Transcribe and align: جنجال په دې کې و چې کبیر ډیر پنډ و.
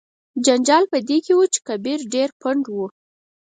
جنجال 0.45 0.83
په 0.91 0.97
دې 1.07 1.17
کې 1.25 1.33
و 1.35 1.41
چې 1.53 1.59
کبیر 1.67 1.99
ډیر 2.13 2.29
پنډ 2.41 2.63
و. 2.75 2.77